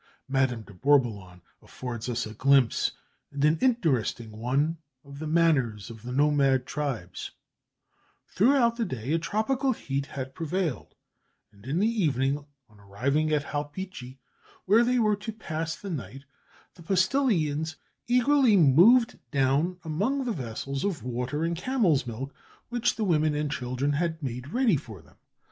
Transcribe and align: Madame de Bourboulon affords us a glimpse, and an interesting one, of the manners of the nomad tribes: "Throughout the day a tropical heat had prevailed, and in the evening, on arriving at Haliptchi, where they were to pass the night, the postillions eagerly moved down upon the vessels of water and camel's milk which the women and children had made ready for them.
Madame 0.27 0.63
de 0.63 0.73
Bourboulon 0.73 1.41
affords 1.61 2.09
us 2.09 2.25
a 2.25 2.33
glimpse, 2.33 2.93
and 3.31 3.45
an 3.45 3.59
interesting 3.61 4.31
one, 4.31 4.79
of 5.05 5.19
the 5.19 5.27
manners 5.27 5.91
of 5.91 6.01
the 6.01 6.11
nomad 6.11 6.65
tribes: 6.65 7.29
"Throughout 8.27 8.77
the 8.77 8.83
day 8.85 9.13
a 9.13 9.19
tropical 9.19 9.73
heat 9.73 10.07
had 10.07 10.33
prevailed, 10.33 10.95
and 11.51 11.67
in 11.67 11.77
the 11.77 11.85
evening, 12.03 12.43
on 12.67 12.79
arriving 12.79 13.31
at 13.31 13.43
Haliptchi, 13.43 14.17
where 14.65 14.83
they 14.83 14.97
were 14.97 15.15
to 15.17 15.31
pass 15.31 15.75
the 15.75 15.91
night, 15.91 16.23
the 16.73 16.81
postillions 16.81 17.75
eagerly 18.07 18.57
moved 18.57 19.19
down 19.29 19.77
upon 19.85 20.25
the 20.25 20.31
vessels 20.33 20.83
of 20.83 21.03
water 21.03 21.43
and 21.43 21.55
camel's 21.55 22.07
milk 22.07 22.33
which 22.69 22.95
the 22.95 23.03
women 23.03 23.35
and 23.35 23.51
children 23.51 23.93
had 23.93 24.23
made 24.23 24.51
ready 24.51 24.77
for 24.77 24.99
them. 25.03 25.17